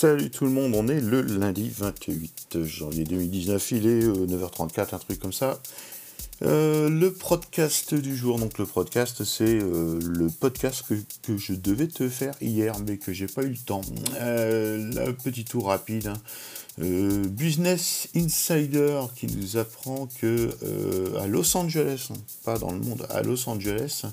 Salut 0.00 0.30
tout 0.30 0.44
le 0.44 0.52
monde, 0.52 0.76
on 0.76 0.86
est 0.86 1.00
le 1.00 1.22
lundi 1.22 1.72
28 1.76 2.62
janvier 2.62 3.02
2019, 3.02 3.70
il 3.72 3.86
est 3.88 4.02
9h34, 4.02 4.78
euh, 4.78 4.84
un 4.92 4.98
truc 5.00 5.18
comme 5.18 5.32
ça. 5.32 5.58
Euh, 6.42 6.88
le 6.88 7.12
podcast 7.12 7.96
du 7.96 8.16
jour, 8.16 8.38
donc 8.38 8.58
le 8.58 8.64
podcast 8.64 9.24
c'est 9.24 9.58
euh, 9.60 9.98
le 10.00 10.28
podcast 10.28 10.84
que, 10.88 11.36
je 11.36 11.52
devais 11.52 11.88
te 11.88 12.08
faire 12.08 12.32
hier 12.40 12.74
mais 12.86 12.96
que 12.98 13.12
j'ai 13.12 13.26
pas 13.26 13.42
eu 13.42 13.48
le 13.48 13.56
temps. 13.56 13.80
la 14.12 15.12
petit 15.14 15.44
tour 15.44 15.66
rapide. 15.66 16.06
Hein. 16.06 16.20
Business 16.80 18.06
Insider 18.14 19.00
qui 19.16 19.26
nous 19.26 19.56
apprend 19.56 20.08
que 20.20 20.50
à 21.18 21.26
Los 21.26 21.56
Angeles, 21.56 22.10
hein, 22.12 22.18
pas 22.44 22.56
dans 22.56 22.70
le 22.70 22.78
monde, 22.78 23.04
à 23.10 23.22
Los 23.22 23.48
Angeles, 23.48 24.04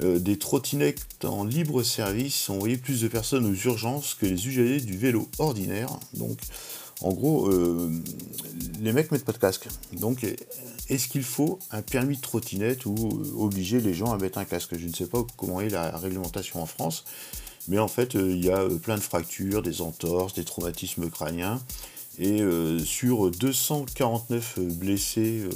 euh, 0.00 0.18
des 0.18 0.38
trottinettes 0.38 1.24
en 1.24 1.44
libre 1.44 1.82
service 1.82 2.48
ont 2.48 2.54
envoyé 2.54 2.76
plus 2.76 3.02
de 3.02 3.08
personnes 3.08 3.44
aux 3.44 3.54
urgences 3.54 4.14
que 4.14 4.26
les 4.26 4.46
usagers 4.48 4.80
du 4.80 4.96
vélo 4.96 5.28
ordinaire. 5.38 5.90
Donc, 6.14 6.38
en 7.02 7.12
gros, 7.12 7.48
euh, 7.48 7.90
les 8.80 8.92
mecs 8.92 9.10
mettent 9.10 9.24
pas 9.24 9.32
de 9.32 9.38
casque. 9.38 9.68
Donc, 9.92 10.24
est-ce 10.88 11.08
qu'il 11.08 11.24
faut 11.24 11.58
un 11.70 11.82
permis 11.82 12.16
de 12.16 12.22
trottinette 12.22 12.86
ou 12.86 12.94
euh, 12.94 13.38
obliger 13.38 13.80
les 13.80 13.92
gens 13.92 14.12
à 14.12 14.18
mettre 14.18 14.38
un 14.38 14.44
casque? 14.44 14.78
Je 14.78 14.86
ne 14.86 14.92
sais 14.92 15.06
pas 15.06 15.24
comment 15.36 15.60
est 15.60 15.68
la 15.68 15.96
réglementation 15.96 16.62
en 16.62 16.66
France, 16.66 17.04
mais 17.68 17.78
en 17.78 17.88
fait, 17.88 18.14
il 18.14 18.42
y 18.42 18.50
a 18.50 18.66
plein 18.82 18.96
de 18.96 19.02
fractures, 19.02 19.62
des 19.62 19.82
entorses, 19.82 20.34
des 20.34 20.44
traumatismes 20.44 21.10
crâniens. 21.10 21.60
Et 22.18 22.42
sur 22.84 23.30
249 23.30 24.58
blessés 24.58 25.48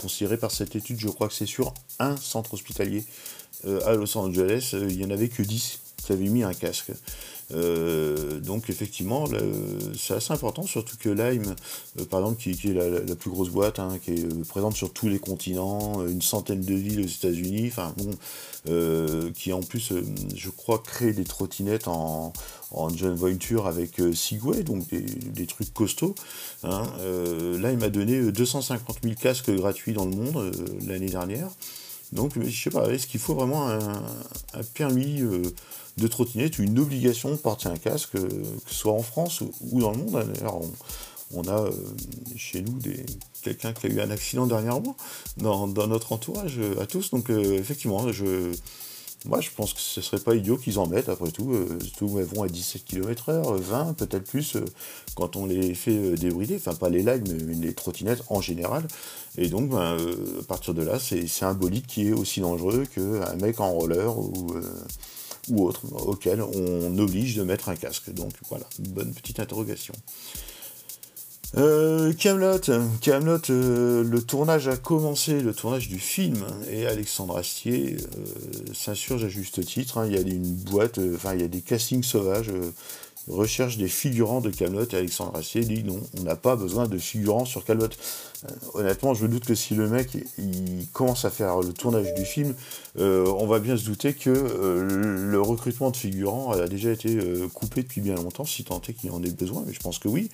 considérés 0.00 0.38
par 0.38 0.50
cette 0.50 0.74
étude, 0.76 0.98
je 0.98 1.08
crois 1.08 1.28
que 1.28 1.34
c'est 1.34 1.46
sur 1.46 1.74
un 1.98 2.16
centre 2.16 2.54
hospitalier 2.54 3.04
euh, 3.66 3.86
à 3.86 3.94
Los 3.94 4.16
Angeles, 4.16 4.70
euh, 4.74 4.86
il 4.88 4.98
n'y 4.98 5.04
en 5.04 5.10
avait 5.10 5.28
que 5.28 5.42
10 5.42 5.80
qui 6.02 6.12
avaient 6.12 6.28
mis 6.28 6.42
un 6.42 6.54
casque. 6.54 6.92
Euh, 7.52 8.38
donc 8.38 8.70
effectivement, 8.70 9.24
c'est 9.98 10.14
assez 10.14 10.32
important, 10.32 10.62
surtout 10.62 10.96
que 10.96 11.08
Lime, 11.08 11.54
par 12.08 12.20
exemple, 12.20 12.40
qui, 12.40 12.50
est 12.50 12.74
la, 12.74 13.16
plus 13.16 13.30
grosse 13.30 13.50
boîte, 13.50 13.78
hein, 13.78 13.98
qui 14.02 14.12
est 14.12 14.44
présente 14.48 14.76
sur 14.76 14.92
tous 14.92 15.08
les 15.08 15.18
continents, 15.18 16.06
une 16.06 16.22
centaine 16.22 16.60
de 16.60 16.74
villes 16.74 17.00
aux 17.00 17.08
États-Unis, 17.08 17.68
enfin 17.68 17.94
qui 19.34 19.52
en 19.52 19.62
plus, 19.62 19.92
je 20.34 20.50
crois, 20.50 20.78
crée 20.78 21.12
des 21.12 21.24
trottinettes 21.24 21.88
en, 21.88 22.32
en 22.70 22.88
joint 22.90 23.14
venture 23.14 23.66
avec 23.66 24.00
Segway, 24.14 24.62
donc 24.62 24.86
des, 24.88 25.46
trucs 25.46 25.72
costauds. 25.74 26.14
Hein. 26.62 26.84
là, 27.58 27.72
il 27.72 27.78
m'a 27.78 27.88
donné 27.88 28.30
250 28.30 28.98
000 29.02 29.14
casques 29.20 29.50
gratuits 29.50 29.92
dans 29.92 30.04
le 30.04 30.14
monde 30.14 30.52
l'année 30.86 31.08
dernière. 31.08 31.48
Donc, 32.12 32.32
je 32.42 32.62
sais 32.62 32.70
pas, 32.70 32.90
est-ce 32.90 33.06
qu'il 33.06 33.20
faut 33.20 33.34
vraiment 33.34 33.68
un, 33.68 34.02
permis 34.74 35.22
euh, 35.22 35.42
de 36.00 36.08
trottinette 36.08 36.58
une 36.58 36.78
obligation 36.78 37.30
de 37.30 37.36
porter 37.36 37.68
un 37.68 37.76
casque, 37.76 38.16
euh, 38.16 38.28
que 38.28 38.70
ce 38.70 38.74
soit 38.74 38.92
en 38.92 39.02
France 39.02 39.40
ou, 39.40 39.80
dans 39.80 39.92
le 39.92 39.98
monde 39.98 40.32
D'ailleurs, 40.34 40.60
on, 41.34 41.46
a 41.46 41.60
euh, 41.60 41.70
chez 42.36 42.62
nous 42.62 42.78
quelqu'un 43.42 43.72
qui 43.72 43.86
a 43.86 43.90
eu 43.90 44.00
un 44.00 44.10
accident 44.10 44.46
dernièrement 44.46 44.96
dans, 45.36 45.66
notre 45.66 46.12
entourage 46.12 46.58
à 46.80 46.86
tous. 46.86 47.10
Donc, 47.10 47.30
effectivement, 47.30 48.10
je, 48.12 48.52
moi, 49.26 49.40
je 49.42 49.50
pense 49.54 49.74
que 49.74 49.80
ce 49.80 50.00
serait 50.00 50.18
pas 50.20 50.34
idiot 50.34 50.56
qu'ils 50.56 50.78
en 50.78 50.86
mettent, 50.86 51.10
après 51.10 51.30
tout. 51.30 51.52
Euh, 51.52 51.78
tout 51.98 52.18
elles 52.18 52.24
vont 52.24 52.42
à 52.42 52.48
17 52.48 52.84
km/h, 52.84 53.54
20, 53.54 53.92
peut-être 53.94 54.24
plus, 54.24 54.56
euh, 54.56 54.64
quand 55.14 55.36
on 55.36 55.44
les 55.44 55.74
fait 55.74 55.90
euh, 55.90 56.16
débrider. 56.16 56.56
Enfin, 56.56 56.74
pas 56.74 56.88
les 56.88 57.02
lives, 57.02 57.22
mais 57.46 57.54
les 57.54 57.74
trottinettes 57.74 58.22
en 58.30 58.40
général. 58.40 58.86
Et 59.36 59.48
donc, 59.48 59.70
ben, 59.70 59.98
à 60.40 60.42
partir 60.44 60.72
de 60.72 60.82
là, 60.82 60.98
c'est 60.98 61.44
un 61.44 61.52
bolide 61.52 61.86
qui 61.86 62.08
est 62.08 62.12
aussi 62.12 62.40
dangereux 62.40 62.86
qu'un 62.86 63.34
mec 63.36 63.60
en 63.60 63.72
roller 63.72 64.18
ou, 64.18 64.54
ou 65.50 65.66
autre, 65.66 65.82
auquel 65.92 66.42
on 66.42 66.98
oblige 66.98 67.36
de 67.36 67.42
mettre 67.42 67.68
un 67.68 67.76
casque. 67.76 68.10
Donc, 68.12 68.32
voilà, 68.48 68.66
bonne 68.78 69.12
petite 69.12 69.40
interrogation. 69.40 69.94
Euh, 71.56 72.12
Camelot, 72.12 72.60
Camelot, 73.00 73.50
euh, 73.50 74.04
le 74.04 74.22
tournage 74.22 74.68
a 74.68 74.76
commencé, 74.76 75.40
le 75.40 75.52
tournage 75.52 75.88
du 75.88 75.98
film, 75.98 76.44
et 76.70 76.86
Alexandre 76.86 77.36
Astier 77.36 77.96
euh, 77.96 78.72
s'insurge 78.72 79.24
à 79.24 79.28
juste 79.28 79.64
titre. 79.66 79.98
Hein. 79.98 80.06
il 80.06 80.12
y 80.12 80.16
a 80.16 80.20
une 80.20 80.54
boîte, 80.54 81.00
enfin 81.14 81.34
il 81.34 81.40
y 81.40 81.44
a 81.44 81.48
des 81.48 81.60
castings 81.60 82.04
sauvages, 82.04 82.52
recherche 83.30 83.76
des 83.78 83.88
figurants 83.88 84.40
de 84.40 84.50
Camelot, 84.50 84.86
et 84.92 84.96
Alexandre 84.96 85.36
Astier 85.36 85.62
dit 85.62 85.82
non, 85.84 86.00
on 86.18 86.22
n'a 86.22 86.36
pas 86.36 86.56
besoin 86.56 86.86
de 86.86 86.98
figurants 86.98 87.44
sur 87.44 87.64
Camelot. 87.64 87.88
honnêtement, 88.74 89.14
je 89.14 89.24
me 89.24 89.28
doute 89.28 89.44
que 89.44 89.54
si 89.54 89.74
le 89.74 89.88
mec 89.88 90.16
il 90.38 90.86
commence 90.92 91.24
à 91.24 91.30
faire 91.30 91.60
le 91.60 91.72
tournage 91.72 92.12
du 92.14 92.24
film, 92.24 92.54
on 92.98 93.46
va 93.46 93.58
bien 93.58 93.76
se 93.76 93.84
douter 93.84 94.14
que 94.14 94.30
le 94.30 95.40
recrutement 95.40 95.90
de 95.90 95.96
figurants 95.96 96.52
a 96.52 96.66
déjà 96.66 96.90
été 96.90 97.18
coupé 97.54 97.82
depuis 97.82 98.00
bien 98.00 98.14
longtemps, 98.14 98.44
si 98.44 98.64
tant 98.64 98.80
est 98.88 98.92
qu'il 98.92 99.10
en 99.10 99.22
ait 99.22 99.30
besoin, 99.30 99.62
mais 99.66 99.72
je 99.72 99.80
pense 99.80 99.98
que 99.98 100.08
oui. 100.08 100.28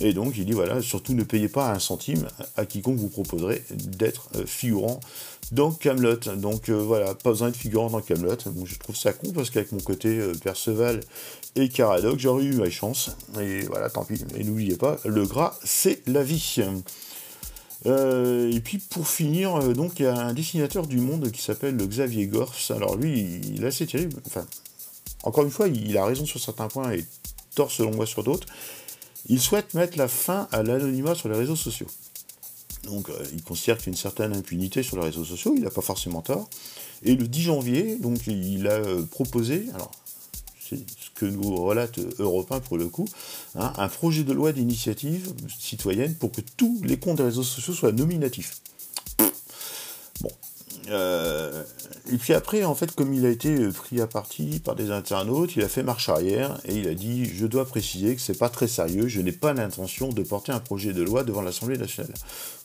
Et 0.00 0.12
donc 0.12 0.36
il 0.36 0.44
dit 0.44 0.52
voilà, 0.52 0.80
surtout 0.80 1.14
ne 1.14 1.24
payez 1.24 1.48
pas 1.48 1.72
un 1.72 1.78
centime 1.78 2.26
à 2.56 2.66
quiconque 2.66 2.98
vous 2.98 3.08
proposerait 3.08 3.62
d'être 3.70 4.28
euh, 4.36 4.46
figurant 4.46 5.00
dans 5.50 5.72
Camelot. 5.72 6.18
Donc 6.36 6.68
euh, 6.68 6.74
voilà, 6.74 7.14
pas 7.14 7.30
besoin 7.30 7.50
de 7.50 7.56
figurant 7.56 7.90
dans 7.90 8.00
Camelot. 8.00 8.36
je 8.64 8.78
trouve 8.78 8.96
ça 8.96 9.12
con 9.12 9.32
parce 9.32 9.50
qu'avec 9.50 9.72
mon 9.72 9.80
côté 9.80 10.18
euh, 10.18 10.34
Perceval 10.34 11.00
et 11.56 11.68
Caradoc, 11.68 12.18
j'aurais 12.18 12.44
eu 12.44 12.54
ma 12.54 12.70
chance. 12.70 13.10
Et 13.40 13.62
voilà, 13.62 13.90
tant 13.90 14.04
pis. 14.04 14.22
Et 14.36 14.44
n'oubliez 14.44 14.76
pas, 14.76 14.98
le 15.04 15.26
gras, 15.26 15.58
c'est 15.64 16.06
la 16.06 16.22
vie. 16.22 16.60
et 17.86 18.60
puis 18.60 18.78
pour 18.78 19.08
finir, 19.08 19.74
donc 19.74 19.98
il 19.98 20.04
y 20.04 20.06
a 20.06 20.16
un 20.16 20.34
dessinateur 20.34 20.86
du 20.86 20.98
monde 20.98 21.30
qui 21.32 21.42
s'appelle 21.42 21.76
Xavier 21.76 22.26
Gors. 22.26 22.54
Alors 22.70 22.96
lui, 22.96 23.40
il 23.52 23.64
est 23.64 23.68
assez 23.68 23.86
terrible. 23.86 24.20
Enfin, 24.26 24.46
encore 25.24 25.44
une 25.44 25.50
fois, 25.50 25.66
il 25.66 25.96
a 25.96 26.04
raison 26.04 26.24
sur 26.24 26.38
certains 26.38 26.68
points 26.68 26.92
et 26.92 27.04
tort 27.54 27.72
selon 27.72 27.90
moi 27.92 28.06
sur 28.06 28.22
d'autres. 28.22 28.46
Il 29.28 29.40
souhaite 29.40 29.74
mettre 29.74 29.98
la 29.98 30.08
fin 30.08 30.48
à 30.52 30.62
l'anonymat 30.62 31.14
sur 31.14 31.28
les 31.28 31.36
réseaux 31.36 31.56
sociaux. 31.56 31.88
Donc, 32.84 33.10
euh, 33.10 33.26
il 33.32 33.42
considère 33.42 33.76
qu'il 33.76 33.86
y 33.86 33.90
a 33.90 33.92
une 33.92 33.96
certaine 33.96 34.34
impunité 34.34 34.82
sur 34.82 34.96
les 34.96 35.04
réseaux 35.04 35.24
sociaux, 35.24 35.54
il 35.56 35.62
n'a 35.62 35.70
pas 35.70 35.82
forcément 35.82 36.22
tort. 36.22 36.48
Et 37.02 37.14
le 37.14 37.28
10 37.28 37.42
janvier, 37.42 37.98
il 38.26 38.66
a 38.66 38.72
euh, 38.72 39.02
proposé, 39.02 39.66
alors, 39.74 39.90
c'est 40.68 40.76
ce 40.76 41.10
que 41.14 41.26
nous 41.26 41.56
relate 41.56 41.98
Europe 42.18 42.50
1 42.50 42.60
pour 42.60 42.78
le 42.78 42.88
coup, 42.88 43.06
hein, 43.54 43.72
un 43.76 43.88
projet 43.88 44.24
de 44.24 44.32
loi 44.32 44.52
d'initiative 44.52 45.32
citoyenne 45.58 46.14
pour 46.14 46.32
que 46.32 46.40
tous 46.56 46.80
les 46.82 46.98
comptes 46.98 47.18
des 47.18 47.24
réseaux 47.24 47.42
sociaux 47.42 47.74
soient 47.74 47.92
nominatifs. 47.92 48.60
Bon, 50.20 50.30
euh, 50.90 51.62
et 52.12 52.16
puis 52.16 52.32
après, 52.34 52.64
en 52.64 52.74
fait, 52.74 52.94
comme 52.94 53.12
il 53.12 53.26
a 53.26 53.28
été 53.28 53.68
pris 53.68 54.00
à 54.00 54.06
partie 54.06 54.60
par 54.60 54.74
des 54.74 54.90
internautes, 54.90 55.56
il 55.56 55.62
a 55.62 55.68
fait 55.68 55.82
marche 55.82 56.08
arrière 56.08 56.58
et 56.64 56.74
il 56.74 56.88
a 56.88 56.94
dit 56.94 57.26
Je 57.26 57.46
dois 57.46 57.64
préciser 57.64 58.14
que 58.14 58.20
c'est 58.20 58.38
pas 58.38 58.48
très 58.48 58.68
sérieux, 58.68 59.08
je 59.08 59.20
n'ai 59.20 59.32
pas 59.32 59.52
l'intention 59.52 60.08
de 60.08 60.22
porter 60.22 60.52
un 60.52 60.60
projet 60.60 60.92
de 60.92 61.02
loi 61.02 61.24
devant 61.24 61.42
l'Assemblée 61.42 61.78
nationale. 61.78 62.14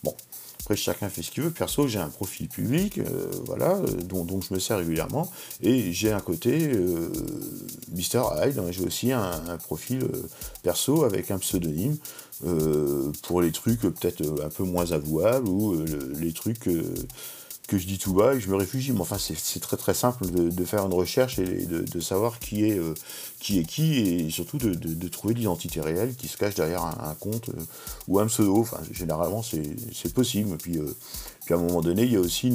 Bon, 0.03 0.15
après, 0.63 0.77
chacun 0.77 1.09
fait 1.09 1.21
ce 1.21 1.29
qu'il 1.29 1.43
veut. 1.43 1.51
Perso, 1.51 1.89
j'ai 1.89 1.99
un 1.99 2.07
profil 2.07 2.47
public, 2.47 2.97
euh, 2.97 3.29
voilà, 3.45 3.75
euh, 3.75 4.01
dont, 4.05 4.39
je 4.39 4.53
me 4.53 4.59
sers 4.59 4.77
régulièrement. 4.77 5.29
Et 5.61 5.91
j'ai 5.91 6.13
un 6.13 6.21
côté 6.21 6.69
euh, 6.73 7.09
Mr. 7.91 8.21
Hyde. 8.37 8.59
Hein, 8.59 8.71
j'ai 8.71 8.85
aussi 8.85 9.11
un, 9.11 9.57
profil 9.57 10.07
perso 10.61 11.03
avec 11.03 11.31
un 11.31 11.37
pseudonyme 11.37 11.97
pour 13.23 13.41
les 13.41 13.51
trucs 13.51 13.81
peut-être 13.81 14.23
un 14.43 14.49
peu 14.49 14.63
moins 14.63 14.91
avouables 14.91 15.47
ou 15.47 15.83
les 16.19 16.33
trucs 16.33 16.69
que 17.67 17.77
je 17.77 17.87
dis 17.87 17.97
tout 17.97 18.13
bas 18.13 18.35
et 18.35 18.39
je 18.39 18.49
me 18.49 18.55
réfugie. 18.55 18.91
Mais 18.91 19.01
enfin, 19.01 19.17
c'est 19.17 19.59
très 19.59 19.77
très 19.77 19.93
simple 19.93 20.25
de, 20.29 20.65
faire 20.65 20.85
une 20.85 20.93
recherche 20.93 21.39
et 21.39 21.65
de, 21.65 21.99
savoir 21.99 22.39
qui 22.39 22.65
est, 22.65 22.77
euh, 22.77 22.93
qui 23.39 23.59
est 23.59 23.63
qui 23.63 23.97
et 23.97 24.29
surtout 24.29 24.57
de, 24.57 25.07
trouver 25.07 25.33
l'identité 25.33 25.81
réelle 25.81 26.15
qui 26.15 26.27
se 26.27 26.37
cache 26.37 26.55
derrière 26.55 26.83
un, 26.83 27.15
compte 27.15 27.49
euh, 27.49 27.61
ou 28.07 28.19
un 28.19 28.27
pseudo. 28.27 28.59
Enfin, 28.59 28.79
généralement, 28.91 29.41
c'est 29.43 30.13
possible. 30.13 30.57
Puis, 30.57 30.77
euh, 30.77 30.95
puis 31.45 31.53
à 31.53 31.57
un 31.57 31.61
moment 31.61 31.81
donné, 31.81 32.03
il 32.03 32.13
y 32.13 32.17
a 32.17 32.21
aussi 32.21 32.47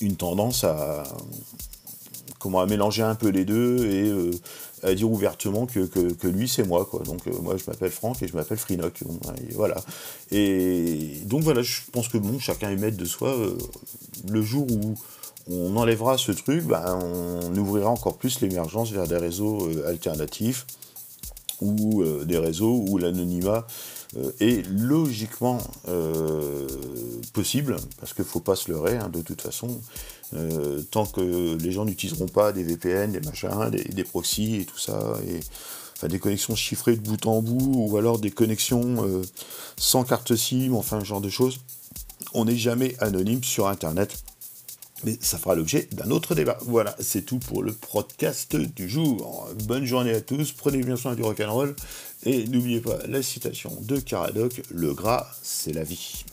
une, 0.00 0.16
tendance 0.16 0.64
à, 0.64 1.04
comment 2.38 2.60
à 2.60 2.66
mélanger 2.66 3.02
un 3.02 3.14
peu 3.14 3.28
les 3.28 3.44
deux 3.44 3.86
et 3.86 4.12
à 4.82 4.94
dire 4.94 5.10
ouvertement 5.10 5.66
que, 5.66 6.26
lui 6.26 6.48
c'est 6.48 6.66
moi 6.66 6.84
quoi. 6.84 7.02
Donc 7.02 7.26
euh, 7.26 7.32
moi 7.42 7.56
je 7.56 7.64
m'appelle 7.68 7.90
Franck 7.90 8.22
et 8.22 8.28
je 8.28 8.34
m'appelle 8.34 8.58
Frinoc. 8.58 9.02
et 9.02 9.54
voilà. 9.54 9.76
Et 10.30 11.20
donc 11.24 11.42
voilà, 11.42 11.62
je 11.62 11.80
pense 11.92 12.08
que 12.08 12.18
bon, 12.18 12.38
chacun 12.38 12.70
est 12.70 12.76
maître 12.76 12.96
de 12.96 13.04
soi. 13.04 13.30
Euh, 13.30 13.56
le 14.30 14.42
jour 14.42 14.66
où 14.70 14.94
on 15.50 15.76
enlèvera 15.76 16.18
ce 16.18 16.32
truc, 16.32 16.64
ben, 16.64 16.98
on 17.02 17.56
ouvrira 17.56 17.90
encore 17.90 18.16
plus 18.16 18.40
l'émergence 18.40 18.90
vers 18.92 19.08
des 19.08 19.16
réseaux 19.16 19.68
alternatifs 19.86 20.66
ou 21.60 22.04
des 22.24 22.38
réseaux 22.38 22.84
où 22.88 22.98
l'anonymat 22.98 23.66
est 24.40 24.66
logiquement 24.68 25.58
possible, 27.32 27.76
parce 27.98 28.12
qu'il 28.14 28.24
ne 28.24 28.28
faut 28.28 28.40
pas 28.40 28.56
se 28.56 28.70
leurrer, 28.70 28.96
hein, 28.96 29.08
de 29.08 29.22
toute 29.22 29.40
façon. 29.40 29.80
Euh, 30.34 30.80
tant 30.90 31.04
que 31.04 31.56
les 31.56 31.72
gens 31.72 31.84
n'utiliseront 31.84 32.26
pas 32.26 32.52
des 32.52 32.62
VPN, 32.62 33.12
des 33.12 33.20
machins, 33.20 33.70
des, 33.70 34.04
proxys 34.04 34.56
et 34.56 34.64
tout 34.64 34.78
ça, 34.78 35.16
et 35.26 36.08
des 36.08 36.18
connexions 36.18 36.56
chiffrées 36.56 36.96
de 36.96 37.00
bout 37.00 37.26
en 37.26 37.42
bout, 37.42 37.90
ou 37.90 37.96
alors 37.96 38.18
des 38.18 38.30
connexions 38.30 39.06
euh, 39.06 39.22
sans 39.76 40.04
carte 40.04 40.34
SIM, 40.34 40.72
enfin 40.74 41.00
ce 41.00 41.04
genre 41.04 41.20
de 41.20 41.28
choses, 41.28 41.60
on 42.32 42.46
n'est 42.46 42.56
jamais 42.56 42.96
anonyme 42.98 43.44
sur 43.44 43.68
Internet. 43.68 44.16
Mais 45.04 45.16
ça 45.20 45.38
fera 45.38 45.54
l'objet 45.54 45.88
d'un 45.92 46.10
autre 46.10 46.34
débat. 46.34 46.58
Voilà, 46.62 46.96
c'est 47.00 47.22
tout 47.22 47.38
pour 47.38 47.62
le 47.62 47.72
podcast 47.72 48.56
du 48.56 48.88
jour. 48.88 49.48
Bonne 49.64 49.84
journée 49.84 50.12
à 50.12 50.20
tous, 50.20 50.52
prenez 50.52 50.82
bien 50.82 50.96
soin 50.96 51.14
du 51.14 51.22
rock'n'roll, 51.22 51.74
et 52.24 52.46
n'oubliez 52.46 52.80
pas 52.80 52.98
la 53.08 53.22
citation 53.22 53.76
de 53.82 53.98
Caradoc, 53.98 54.62
le 54.70 54.94
gras, 54.94 55.26
c'est 55.42 55.72
la 55.72 55.82
vie. 55.82 56.24